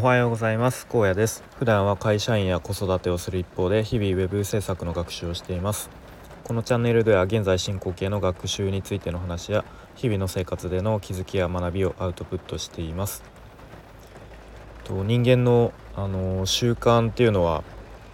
[0.00, 0.86] はようございます。
[0.86, 1.42] 高野です。
[1.58, 5.90] 普段は会社員や子育てをする一方で日々ウェブ制作の学習をしています。
[6.44, 9.64] このチャンネルでは現在進行形の学習についての話や
[9.96, 13.24] 日々の生活での気づきや学びをアウトプットしています。
[14.84, 17.64] と人間のあの習慣っていうのは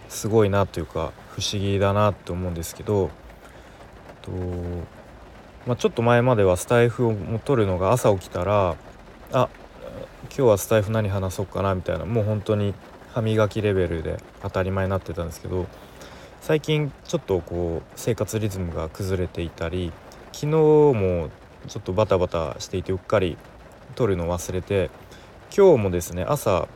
[0.09, 3.11] すごいなというか不思議だなと思うんですけど
[4.23, 4.31] と、
[5.67, 7.13] まあ、ちょっと前まではスタイフを
[7.45, 8.75] 取るのが朝起きたら
[9.31, 9.49] あ
[10.25, 12.73] 今日はスタイフ何話そうかなみたいなもう本当に
[13.13, 15.67] 歯磨きレベルで当たり前になってたんですけど
[16.41, 19.91] 最近ちょっとこう生活リズムが崩れていたり
[20.33, 21.29] 昨日も
[21.67, 23.37] ちょっとバタバタしていてうっかり
[23.95, 24.89] 撮るのを忘れて
[25.55, 26.67] 今日もですね朝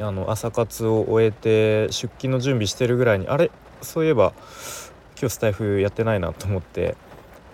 [0.00, 3.50] あの朝活を終えて出勤の準備してるぐらいにあれ？
[3.82, 4.32] そういえば
[5.20, 6.96] 今日スタイフやってないなと思って、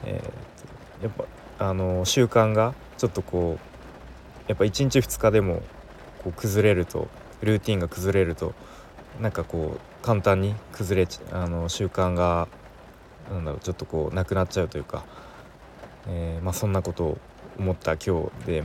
[0.04, 1.12] えー、やっ
[1.58, 3.68] ぱあの習慣がちょっとこう
[4.48, 5.62] やっぱ1日2日でも
[6.24, 7.08] こう崩れると
[7.42, 8.54] ルーティンが崩れると
[9.20, 12.48] なんかこう簡単に崩れあの習慣が
[13.30, 15.04] なんだろうちょっとこうなくなっちゃうというか、
[16.08, 17.18] えー、まあ、そんなことを
[17.58, 18.64] 思った今日で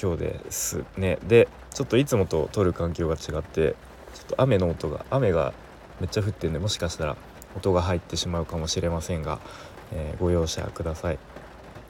[0.00, 3.74] 今日ですねでちょっといつもと撮る環境が違って
[4.14, 5.52] ちょっと雨の音が雨が
[6.00, 7.16] めっちゃ降ってんでもしかしたら
[7.56, 9.40] 音が入ってしまうかもしれませんが、
[9.92, 11.18] えー、ご容赦ください。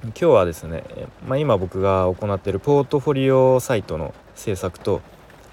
[0.02, 0.84] 今日はですね、
[1.26, 5.00] まあ、今僕が行っているポートフォリオサイトの制作と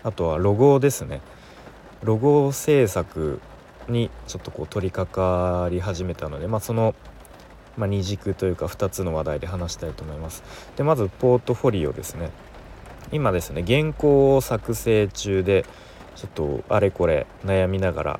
[0.03, 1.21] あとはロゴですね
[2.03, 3.39] ロゴ制作
[3.87, 5.11] にちょっとこう取り掛
[5.63, 6.93] かり始めたので、まあ、その、
[7.77, 10.43] まあ、二軸というか2つの話題で話したいと思います。
[10.75, 12.29] でまずポートフォリオですね
[13.11, 15.65] 今ですね原稿を作成中で
[16.15, 18.19] ちょっとあれこれ悩みながら、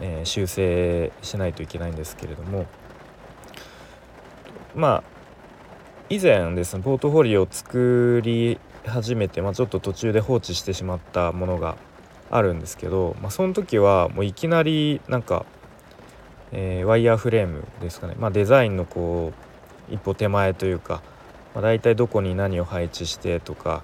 [0.00, 2.66] えー、修正しないといけないんですけれども
[4.74, 5.13] まあ
[6.10, 11.76] 以前ですねポートフォリオを作り始めて、まあ、ちょっと途中で放置してしまったものが
[12.30, 15.46] あるんですけど、まあ、その時はもういきなりなんか、
[16.52, 19.32] えー、ワイヤーフレームですかね、まあ、デザインのこ
[19.90, 21.02] う一歩手前というか、
[21.54, 23.82] まあ、大体どこに何を配置してとか、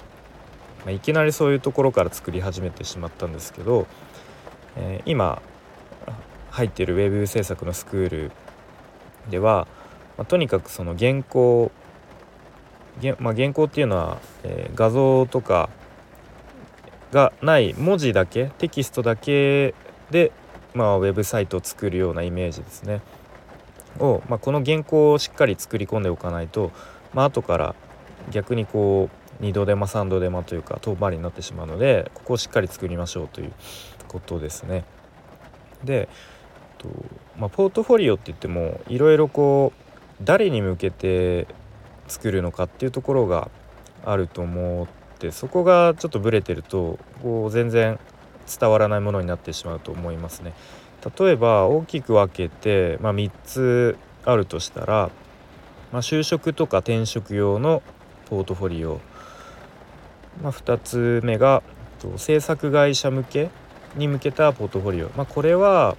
[0.84, 3.86] まあ、いきなりそういうところから作り始めてしまったんですけど、
[4.76, 5.40] えー、今
[6.50, 8.32] 入っているウェブ制作のスクール
[9.30, 9.66] では、
[10.18, 11.72] まあ、とにかくその原稿
[13.18, 15.70] まあ、原稿っていうのは、えー、画像とか
[17.12, 19.74] がない文字だけテキストだけ
[20.10, 20.32] で、
[20.74, 23.00] まあ、ウェブサイトを作るようなイメージですね
[23.98, 26.70] を、まあ、この原稿をしっかり作り込んでおかないと、
[27.12, 27.74] まあ後から
[28.30, 29.08] 逆にこ
[29.40, 33.52] う2度手間3度手間というか遠回りになってしまうのでここをしっかり作りましょうという
[34.06, 34.84] ことですね。
[35.82, 36.08] で、
[36.78, 36.88] と
[37.38, 39.82] まあ、ポートフォリオって言ってもいろいろこう
[40.22, 41.46] 誰に向けて
[42.10, 43.50] 作るのかっていうところが
[44.04, 47.98] あると思ってそこがちょっとブレてるとこう全然
[48.46, 50.52] 伝わらないものになってしまうと思いますね。
[51.18, 55.10] 例えば大きく分けて、まあ、3つあるとしたら、
[55.92, 57.82] まあ、就職とか転職用の
[58.28, 59.00] ポートフォリオ、
[60.42, 61.62] まあ、2つ目が
[62.16, 63.50] 制作会社向け
[63.96, 65.96] に向けたポートフォリオ、まあ、これは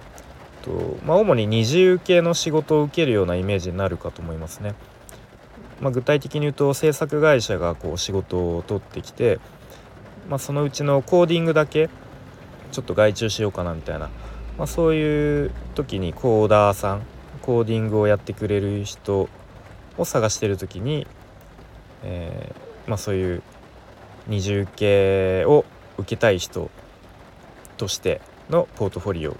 [0.62, 4.74] と、まあ、主に二次受けの仕事を受けるようなイメージになるかと思いますね。
[5.82, 9.40] まあ、具体的に言うと制作会社がこう仕事を取ってきて、
[10.30, 11.90] まあ、そのうちのコーディングだけ
[12.70, 14.08] ちょっと外注しようかなみたいな、
[14.56, 17.02] まあ、そういう時にコーダーさん
[17.42, 19.28] コーディングをやってくれる人
[19.98, 21.06] を探してる時に、
[22.04, 23.42] えー、まあ、そういう
[24.28, 25.64] 二重系を
[25.98, 26.70] 受けたい人
[27.76, 29.36] としてのポートフォリオ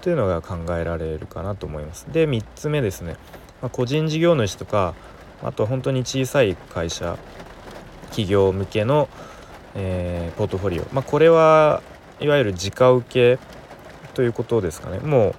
[0.00, 2.06] というのが考えられるかなと思います。
[2.12, 3.16] で3つ目ですね、
[3.60, 4.94] まあ、個人事業主とか
[5.42, 7.18] あと本当に小さい会社
[8.10, 9.08] 企業向けの、
[9.74, 11.82] えー、ポートフォリオ、まあ、これは
[12.20, 13.38] いわゆる直受け
[14.14, 14.98] ということですかね。
[14.98, 15.34] もう、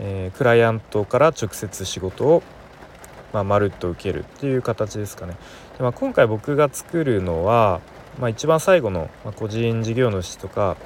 [0.00, 2.42] えー、クライアントから直接仕事を、
[3.32, 5.36] まあ、まるっと受けるっていう形ですかね。
[5.76, 7.80] で、まあ、今回僕が作るのは、
[8.18, 10.76] まあ、一番最後の、まあ、個人事業主とか、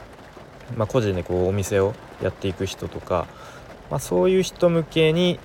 [0.76, 3.26] まあ、個人でこうお店をやっていく人とか、
[3.90, 5.38] まあ、そういう人向けに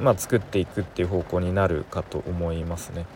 [0.00, 3.06] まあ、作っていくっていう方向になるかと思いますね。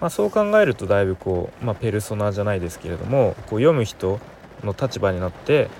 [0.00, 4.20] まあ、そう考えるとだいぶこう、まあ、ペルソナじゃないですけれどもこう読む人
[4.62, 5.70] の立場になって、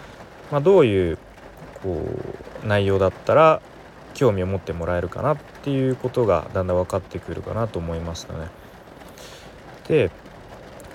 [0.50, 1.18] まあ、どういう
[1.82, 2.02] こ
[2.64, 3.60] う内容だったら
[4.14, 8.48] 興味を持ってもらえるかなっていうことがだんだん分かってくるかなと思いましたね。
[9.88, 10.10] で、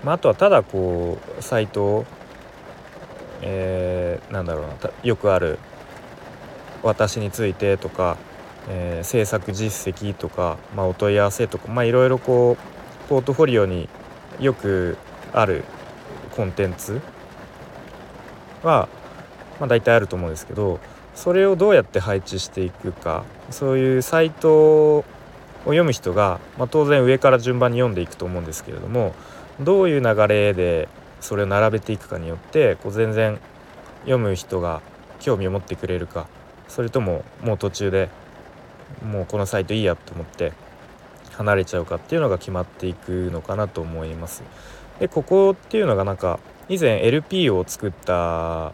[0.04, 2.06] まあ、あとはただこうサイトを、
[3.44, 5.60] えー、なんだろうなよくある
[6.82, 8.18] 私についてとか
[8.70, 13.90] えー、制作実績とか、まあ、お問い合わせとか、まあ、いろいろこうポートフォリオに
[14.40, 14.98] よく
[15.34, 15.64] ある
[16.36, 17.02] コンテンツ
[18.64, 18.88] は、
[19.60, 20.80] まあ、大体あると思うんですけど
[21.16, 25.06] それをどうやって配置していくかそういうサイトを
[25.66, 29.14] 読む人が、まあ、当然上から順番に読んでいくと思うんですけれども
[29.60, 30.88] どういう流れで
[31.20, 33.40] それを並べていくかによってこう全然
[34.02, 34.82] 読む人が
[35.20, 36.28] 興味を持ってくれるか
[36.68, 38.10] それとももう途中で
[39.06, 40.54] もうこのサイトいいやと思って
[41.32, 44.44] 離れちゃうかっていうのが決まっていくのかなと思います。
[45.00, 46.40] でここっていうのがなんか
[46.70, 48.74] 以前 LP を作った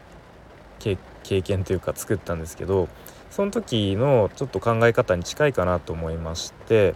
[0.80, 0.98] 経
[1.42, 2.88] 験というか作ったんですけど
[3.32, 6.96] その時のちょっと考え方に近いかなと思いまして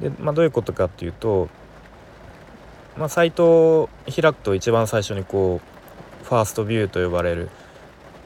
[0.00, 1.48] で、まあ、どういうことかっていうと、
[2.96, 5.60] まあ、サイトを開くと一番最初にこ
[6.22, 7.50] うファーストビューと呼ばれる、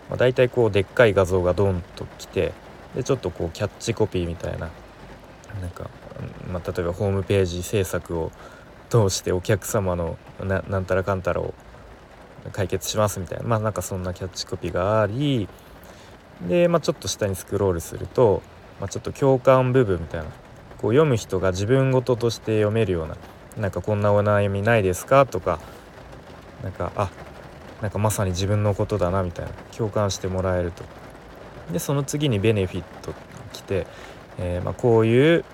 [0.08, 2.52] まあ、大体こうでっかい画像がドンと来て
[2.94, 4.70] でちょっとこうキャッチコピーみたいな。
[5.60, 5.88] なんか、
[6.52, 8.32] まあ、例えばホームページ制作を
[8.90, 11.54] 通してお客様のななんたらかんたらを
[12.52, 13.44] 解決しますみたいな。
[13.44, 15.48] まあなんかそんなキャッチコピーがあり
[16.48, 18.42] で、まあ、ちょっと下にスクロールすると、
[18.80, 20.26] まあ、ちょっと共感部分みたいな。
[20.78, 23.16] こう読む人が自分事として読めるような。
[23.56, 25.24] なんかこんなお悩みないですか？
[25.26, 25.60] とか
[26.64, 27.10] なんかあ
[27.80, 29.52] なんかまさに自分のことだなみたいな。
[29.76, 30.82] 共感してもらえると。
[31.72, 33.14] でその次にベネフィット
[33.52, 33.86] 来て、
[34.38, 35.44] えー、まあ、こういう、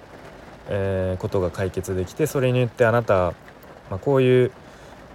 [0.68, 3.34] えー、ことが解決できてそれによってあなた、
[3.90, 4.52] まあ、こういう、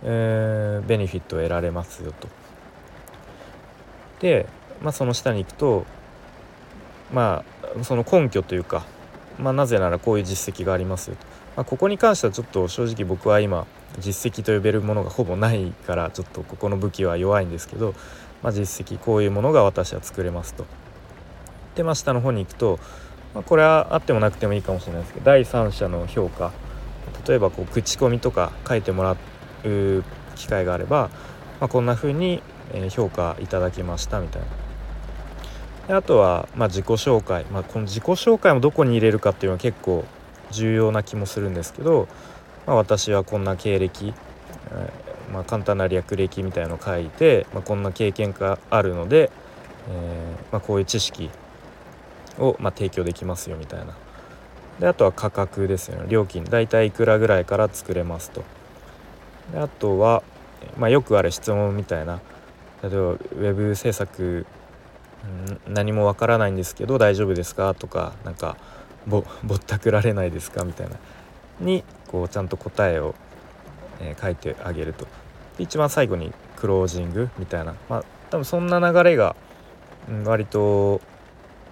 [0.04, 2.28] えー、ベネフィットを得られますよと。
[4.20, 4.48] で、
[4.82, 5.86] まあ、その下に行くと
[7.12, 8.86] まあその根拠というか、
[9.40, 11.26] まあ、なぜならこういう実績がありますよと。
[11.58, 13.66] まあ、ここに関してはちょっと正直僕は今
[14.00, 17.94] 実績と呼べるものがほぼないからちょっとここの武器は弱いんですけど、
[18.44, 20.66] まあ、実績こういうものが私は作れますと。
[21.76, 22.80] でまあ下の方に行くと、
[23.34, 26.52] まあ、これはあってもなくてもいいかもしれないですけど第三者の評価
[27.28, 30.04] 例えばこう口コミとか書いてもらう
[30.36, 31.10] 機会があれば、
[31.60, 32.42] まあ、こんな風に
[32.90, 34.48] 評価いただきましたみたいな。
[35.88, 40.04] であとは、ま、自己紹介、まあ、この自己紹介もどこに入れるかっていうのは結構
[40.52, 42.08] 重要な気もするんですけど、
[42.66, 44.14] まあ、私はこんな経歴、
[44.72, 44.92] え、
[45.32, 49.30] まあ、簡単な略歴みたいのを書いて、まあ、こんな経験があるので、
[49.90, 51.30] えー、まこういう知識
[52.40, 53.96] を、ま提供できますよみたいな。
[54.80, 56.06] であとは価格ですよね。
[56.10, 56.44] 料金。
[56.44, 58.44] 大体いくらぐらいから作れますと。
[59.52, 60.24] であとは、
[60.78, 62.20] まよくある質問みたいな。
[62.84, 64.46] 例えばウェブ制作
[65.68, 68.58] 何もわからないんですけど大丈夫ですかとかなんか
[69.08, 70.96] ぼ ぼったくられないですかみたいな。
[71.60, 73.16] にこうちゃんと答えを、
[74.02, 75.08] えー、書いてあげると。
[75.58, 77.76] 一番最後にクロージングみたいな。
[77.90, 79.36] まあ多分そんな流れが、
[80.10, 81.00] うん、割と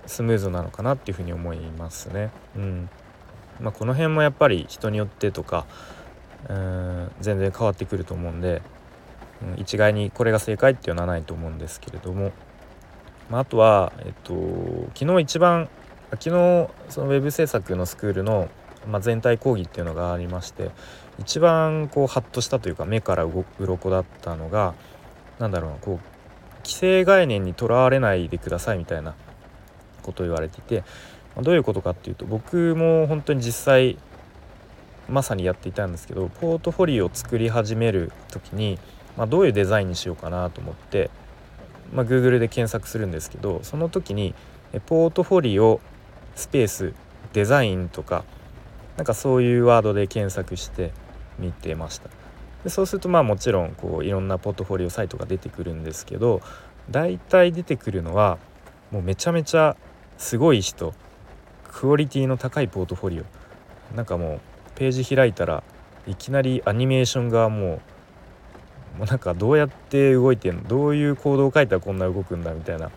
[0.06, 2.32] スムーズなのかなっていうふうに思いますね。
[2.56, 2.90] うん
[3.62, 5.66] まあ、この辺もやっぱり人によってとか
[6.50, 8.62] うん全然変わってくると思うんで、
[9.42, 12.32] うん、一概にこれが正解っていうのはないと思うんですけれども、
[13.30, 14.34] まあ、あとは、えっと、
[14.96, 15.70] 昨日一番
[16.12, 16.30] 昨日
[16.90, 18.50] そのウェブ制作のスクールの、
[18.88, 20.72] まあ、全体講義っていうのがありまして
[21.20, 24.74] 一番こうハッとしたというか目からうろこだったのが
[25.40, 29.16] 何だろうこう既成概念にとらわれないでくださいみたいな
[30.04, 30.84] ことを言われていて、
[31.36, 33.98] ま、どういうことかっていうと僕も本当に実際
[35.10, 38.80] まさにやっていたんですけどポートフォリオを作り始める時に、
[39.18, 41.10] まあ、どういうデザインにしようかなと思って、
[41.94, 44.34] まあ、Google で検索するんですけどその時に
[44.86, 45.82] ポートフォリオ
[46.36, 46.94] スペース
[47.34, 48.24] デザインとか
[48.98, 50.92] なんかそういうワードで検索して
[51.40, 52.10] 見てました。
[52.64, 56.42] でそうするとまあもちろんこういろんなポートフォリオサイトが出てくるんですけど
[56.90, 58.38] 大体出てくるのは
[58.92, 59.76] もうめちゃめちゃ
[60.24, 60.94] すごい人。
[61.70, 63.24] クオリティの高いポートフォリオ。
[63.94, 64.40] なんかもう
[64.76, 65.64] ページ開いたら
[66.08, 67.82] いきなりアニメーションがも
[68.96, 70.64] うもうなんかどうやって動いてんの？
[70.64, 72.90] どういうコードを書いたらこんな動くんだみたいな。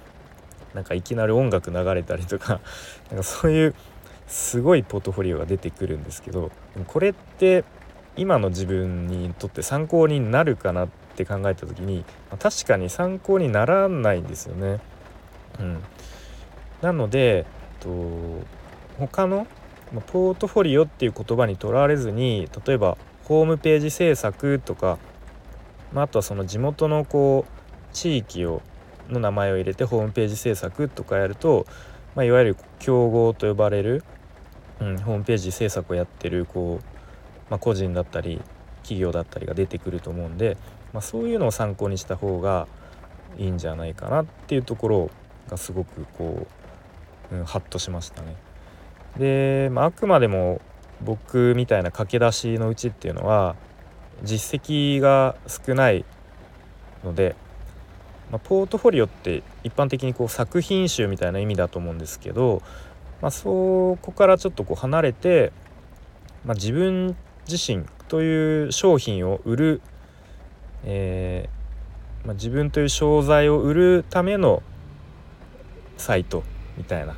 [0.73, 2.61] なんかいきなり音楽流れたりとか。
[3.11, 3.75] なんかそういう
[4.28, 6.52] すごいポートフォリオが出てくるんですけど
[6.87, 7.64] これって
[8.16, 12.04] 今の自分にとって参考になるかなって考えた時に
[12.38, 14.78] 確かに参考にならないんですよね。
[15.59, 15.83] うん、
[16.83, 17.47] なので
[17.80, 17.88] と
[18.99, 19.47] 他の
[20.06, 24.99] ポートフォリオっていう言葉にとらわれずに例えばホームページ制作とか、
[25.92, 28.62] まあ、あとはその地元のこう地域を
[29.09, 31.66] の名前を入れてホームページ制作とかやると、
[32.14, 34.04] まあ、いわゆる競合と呼ばれる、
[34.80, 36.85] うん、ホームページ制作をやってるこう、
[37.50, 38.40] まあ、個人だったり
[38.83, 40.56] 企業だったりが出てくると思うんで、
[40.92, 42.66] まあ、そういうのを参考にした方が
[43.38, 45.11] いいんじゃないかなっていうところ
[45.49, 46.47] がすごくこ
[47.33, 48.37] う、ん、ハッとしましたね。
[49.18, 50.61] で、まあ、あくまでも
[51.02, 53.56] 僕みたいな駆け出しのうちっていうのは
[54.23, 56.04] 実績が少ない
[57.04, 57.37] ので、
[58.30, 62.62] まあ、ポートフォリオって一般的にこう作品集みたいな意味だと思うんですけど、
[63.21, 65.52] まあ、そこからちょっとこう離れて、
[66.45, 67.16] まあ、自分
[67.49, 69.80] 自身という商品を売る、
[70.85, 74.62] えー、まあ、自分という商材を売るための
[75.97, 76.42] サイト
[76.76, 77.16] みたいな、ま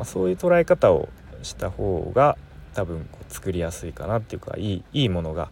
[0.00, 1.08] あ、そういう捉え方を
[1.42, 2.36] した方が
[2.74, 5.50] 多分こう作りやすいかなっていうかいいいいものが、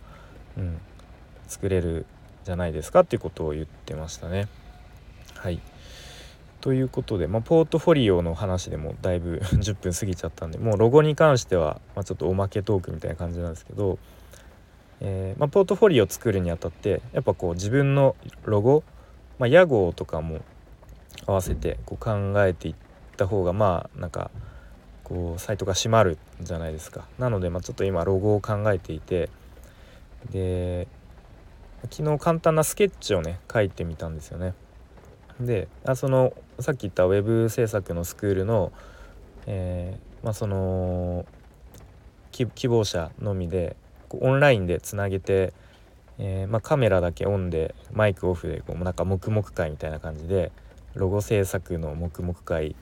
[0.57, 0.79] うん、
[1.49, 2.07] 作れる
[2.45, 4.49] じゃないですかっていうことを言ってましたね。
[5.35, 5.61] はい
[6.61, 13.99] ということで、まあ、ポートフォリオの話でもだいぶ 10分過ぎちゃったんでもうロゴに関しては、まあ、ちょっとおまけトークみたいな感じなんですけど、
[15.01, 18.15] えー、まあ、ポートフォリオを作るにあたってやっぱこう自分の
[18.45, 18.83] ロゴ、
[19.39, 20.41] ま、屋号とかも
[21.27, 22.90] 合わせてこう考えていって
[23.21, 24.31] た方がまあなんか
[25.05, 27.05] こうサイトが閉まるじゃないですか。
[27.19, 29.29] なので、まあ、ちょっと今ロゴを考えていて
[30.31, 30.89] で
[31.91, 34.55] 昨日簡単なスケッチをね書いてみたんですよね。
[35.41, 38.73] であそのさっき言ったウェブ制作のスクールの、
[39.47, 41.25] えー、まあ、その
[42.33, 43.77] 希望者のみで
[44.11, 45.53] オンラインでつなげて、
[46.19, 50.53] えー、まあ、カメラだけオンでマイクオフでこうなんか黙々会みたいな感じで
[50.95, 52.77] ロゴ制作の黙々会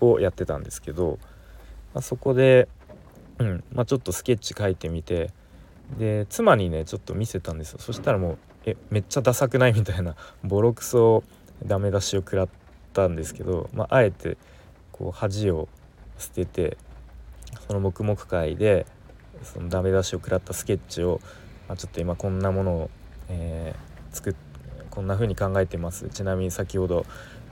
[0.00, 1.18] をやってたんですけど、
[1.94, 2.68] まあ、そこで、
[3.38, 5.30] うんまあ、ちょっとスケッチ書いてみて
[5.98, 10.14] で妻にねちょっと見せたんですよそしたらもう「えめっちゃダサくない?」みたいな
[10.44, 11.22] ボロクソ
[11.64, 12.48] ダメ出しを食らっ
[12.92, 14.36] たんですけど、まあ、あえて
[14.92, 15.68] こう恥を
[16.18, 16.76] 捨てて
[17.66, 18.86] その黙々会で
[19.42, 21.20] そのダメ出しを食らったスケッチを、
[21.68, 22.90] まあ、ちょっと今こんなものを、
[23.28, 24.50] えー、作って
[24.90, 27.06] こんな風に考えてますちなみに先ほど、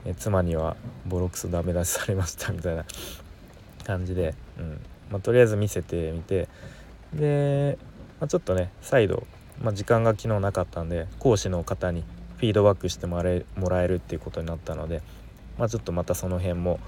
[0.05, 0.75] え妻には
[1.05, 2.85] ボロクソダメ出しされましたみたいな
[3.85, 6.47] 感じで、うんまあ、とりあえず見せてみて
[7.13, 7.77] で
[8.19, 9.25] まあ、ちょっとね再度、
[9.61, 12.03] まあ、時間が昨日なかったんで講師の方に
[12.37, 15.01] フィードバックしてもらえもらえるっていうことになったので、
[15.57, 16.79] まあ、ちょっとまたその辺も、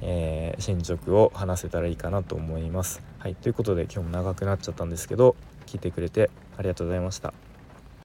[0.00, 3.02] えー、進捗を話せたらいいかなと思います。
[3.18, 7.51] はい、ということで今日も長くなっちゃったんですけど聞いてくれてありがとうございました。